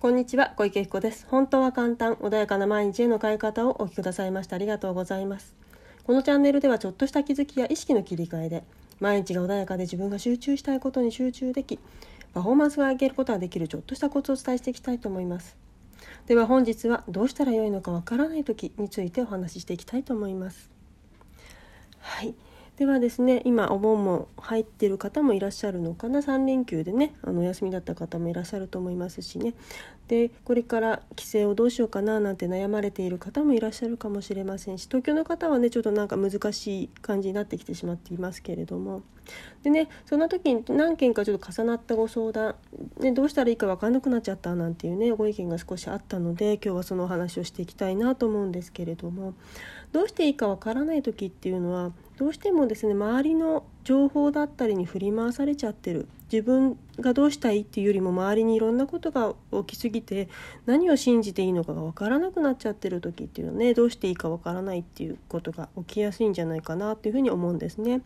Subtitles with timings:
[0.00, 1.26] こんにちは小池彦です。
[1.28, 5.56] 本当は簡単穏やかな毎日への変え方をお聞きくださいましてありがとうございます。
[6.04, 8.62] このチャンネルではちょっとした気づきや意識の切り替えで
[9.00, 11.80] 毎日が穏やかで自分が集中したいことに集中でき
[12.32, 15.56] パフォーマンスを上げることができるちょっとしたコツをお伝えしていきたいと思います。
[16.26, 20.77] では本日はどうしたらよいのかわからない時についてお話ししていきたいと思います。
[22.78, 29.54] ではですね今お盆も入ってる方もいらっしゃるのかな？3連休でねあのお休みだった方もいらっしゃると思いますしね。
[30.06, 32.20] でこれから帰省をどうしようかな？
[32.20, 39.02] なんて悩まれている方もいらっしゃるかもしれませんし東京の方はねちょっとなんか難しい感じになってきてしまっていますけれども。
[39.64, 42.54] でねそんな時に何件かちょっと重なったご相談、
[43.00, 49.34] ね、どうしたらいいか分かんなくなっちゃったなんていうねご意見が少しあったので今日はそのお話をしていきたいなと思うんですけれども。
[49.90, 60.28] どうしていいか分からない時っていうのはどうしてもですね周りの情報だったりに振り回されちゃってる自分がどうしたいっていうよりも周りにいろんなことが起きすぎて
[60.66, 68.00] 何を信じていいのかが分からなくなっちゃってる時っていうのはねどうしていいか分からないっていうことが起きやすいんじゃないかなっていうふうに思うんですね。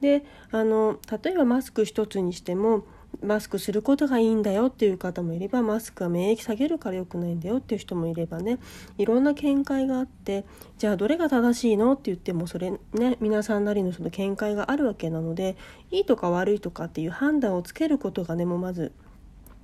[0.00, 2.82] であの例えばマスク一つにしても
[3.22, 8.58] マスクすることがいいんだよっていう方もいればマスクは免疫下げるから良くないんだよっていう人もいればね
[8.98, 10.44] いろんな見解があって
[10.78, 15.56] じゃあどれが正しいのって言ってもそれね皆さんなりのその見解があるわけなので
[15.90, 18.92] いいとか悪いとかっていう判断をつけることがねもうまず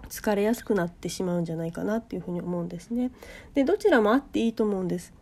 [0.09, 3.11] 疲れやすくなってしまうんじゃないかなっていうふうに思うんですね。
[3.55, 5.13] でどちらもあっていいと思うんです。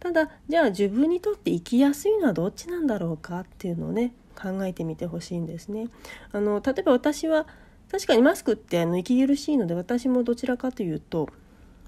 [0.00, 5.88] ただじゃあ自分にとって生きやすいのはどっちなんだろうかっていうのをね考えてみてほしいんですね。
[6.32, 7.46] あの例えば私は
[7.94, 11.28] 確かにマスクってあの息苦しいので私もどちらかというと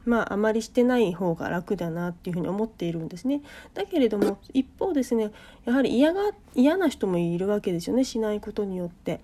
[0.05, 3.43] まああまりしてない方が楽だなっていうふうに思っているんですね。
[3.75, 5.33] だけれども一方ですね
[5.65, 9.19] やはり嫌が嫌な人もいるわけですよねしないことによって。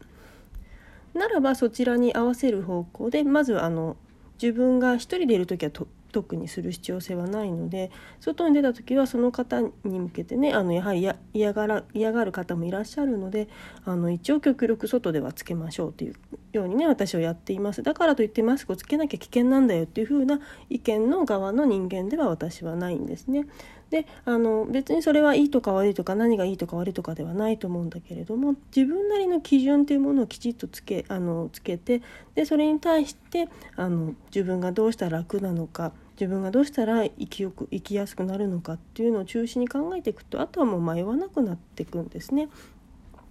[1.15, 3.97] ならばそちらに合わせる方向でまずあの
[4.43, 13.49] 自分が一人でいる時はと特にする必要性はないので外に出た時はその方に向けてねあのやはり嫌がら嫌がる方もいらっしゃるので
[13.85, 16.15] あの一応極力外ではつけましょうという
[16.53, 23.47] ようにね私はやっていますだからといってマスクをつけなきゃ危険なんだよっていう風な意見の側の人間では私はないんですね。
[23.93, 32.01] であの別にそれはいいとか悪いとか何がいいとか悪いとかではないと思うんだけれども自分なりの基準っていうものをきちっとつけあのつけて
[32.35, 42.49] でそれに対してあの自分がどうしたら楽なのか自分がどうしたら生きよく生きやすくなるのかっていうのを中心に考えていくとあとはもう迷わなくなっていくんですね。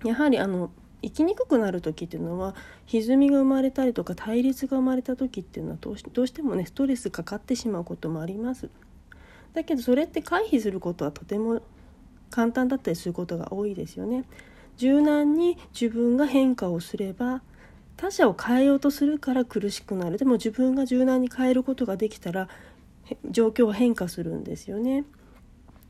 [0.03, 0.71] やはりあの
[1.03, 2.55] 生きにくくなる時っていうのは
[2.87, 8.69] 歪みが生まれたりとか対立が生まれた時っていうのはどうしてもねストレスかかってしまうこともあります。
[9.53, 11.61] だけどそれって回避することはとても
[12.29, 14.25] 簡単だったりすることが多いですよね。
[14.77, 17.41] 柔軟に自分が変化をすれば
[18.01, 22.49] 他者を変えようとするから苦しくなるでも自分が柔軟に変えることができたら
[23.29, 25.03] 状況は変化するんですよね。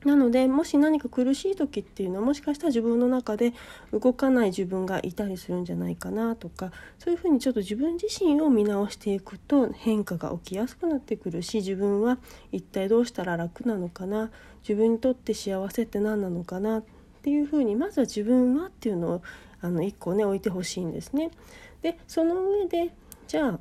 [0.04, 3.54] なのでもし何か苦しい時っていうのはもしかしたら自分の中で
[3.94, 12.18] 動かない自分がいたりするんじゃないかなとかそういうふうにちょっと自分自身を見直していくと変化が起きやすくなってくるし自分は
[12.52, 14.32] 一体どうしたら楽なのかな
[14.64, 16.82] 自分にとって幸せって何なのかな
[17.22, 19.22] っていうふうにまずは自分はっていうのを
[19.62, 21.30] あの1個ね置いてほしいんですね。
[21.84, 22.92] でその上で
[23.28, 23.60] じゃあ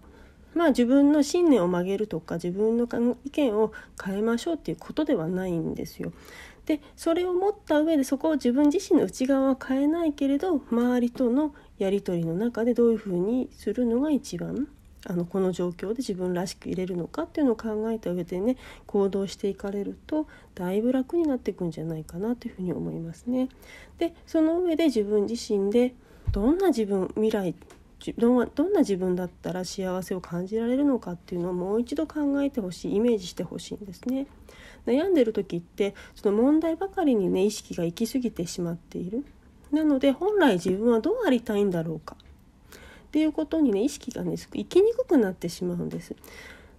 [0.54, 2.88] まあ自分の信念を曲げるとか自分の
[3.24, 3.70] 意見を
[4.02, 6.12] 変えましょうっていうことではないんですよ。
[6.64, 14.68] でそれを持った上でそこを自分自身の内側は変えないけれど周りとのやり取りの中でどういうふうにするのが一番
[15.06, 18.56] あのこの状況で自分らしく入れるのかっていうのを考えた上でね
[18.86, 23.48] 行動していかれるとだいぶ楽になっていくんじゃないかなというふうに思いますね。
[23.98, 25.94] でその上で自分自身で
[26.32, 27.54] どんな自分未来
[28.16, 34.26] どんな自分だったら幸せを感じられるのかっていうのをもう一度考えてほしいイメージしてほしいんですね。
[34.86, 39.24] 悩んでる時ってその問題ばかりにね意識が行き過ぎてしまっている。
[39.70, 42.16] なので本来自分はどうありたいんだろうか
[43.10, 46.14] っていうことにね意識がね行きにくくなってしまうんです。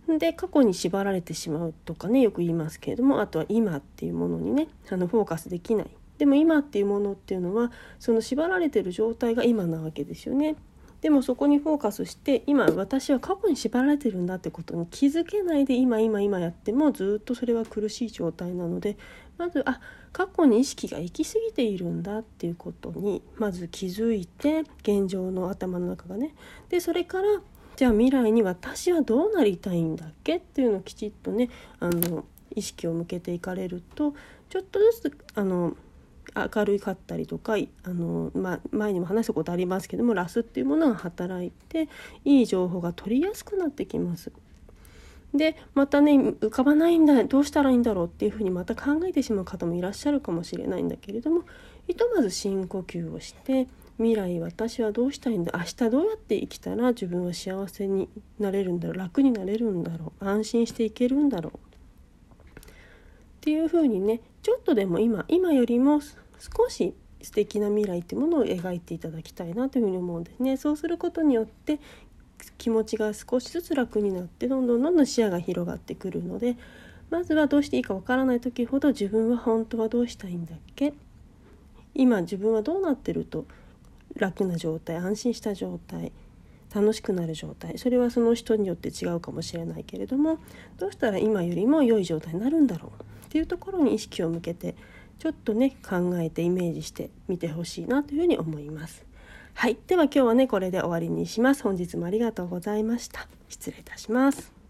[0.07, 10.55] で過去に縛られてしまうとかねよく言いますけれどもあとは今っていうものにねあのフォーカスできないでも今っていうものっていうのはその縛られてる状態が今なわけですよね。
[11.01, 18.97] でもそこにフォーカスして今私は過去に縛られてるんだってことに気づけないで今今今やってもずっとそれは苦しい状態なので
[19.37, 19.79] まずあ
[20.13, 26.35] 過去に意識が行き過ぎているんだっていうことにまず気づいて現状の頭の中がね。
[26.69, 27.41] でそれから
[27.75, 31.49] じゃあ未来に私はどうなりたいんだっけっていうのをきちっとね
[31.79, 32.25] あの
[32.55, 34.13] 意識を向けていかれると
[34.49, 35.75] ちょっとずつあの
[36.35, 41.89] 明るかったりとかあの、ま、前にも話したことありますけどもラスっていうものが働いて
[42.25, 44.31] いい情報が取りやすくなってきます。
[45.33, 51.43] でまたね浮かばないんだどうしたらいいんだろうっていうふうにまた考えてしまう方もいらっしゃるかもしれないんだけれども
[51.87, 53.67] ひとまず深呼吸をして
[53.97, 61.70] 未来私はどうしたいんだ明日どうやって生きたら自分は幸せになれるんだろう楽になれるんだろう安心していけるんだろう
[63.41, 66.93] っていうふうにねちょっとでも今今よりも少し
[67.23, 70.57] 素敵な未来ってものを描いていただきたいなというふに思うんですね。
[70.57, 71.79] そうすることによって
[72.59, 76.55] 気持ちが少しずつ楽になってどんどんどんどん視野が広がってくるので
[77.09, 80.93] まずはどうしていいかわからない時ほど自分は本当はどうしたいんだっけ？
[81.93, 83.45] 今自分はどうなってると
[84.15, 86.11] 楽な状態安心した状態
[86.73, 90.39] 楽しくなる状態それはその人によって違うかもしれないけれども
[90.77, 93.10] どうしたら今よりも良い状態になるんだろう？
[93.31, 94.75] っていうところに意識を向けて
[95.17, 99.05] ちょっとね考えてイメージしてみてほしいなというふうに思います。
[99.53, 101.63] はい、では今日はねこれで終わりにします。
[101.63, 103.29] 本日もありがとうございました。
[103.47, 104.60] 失礼いたします。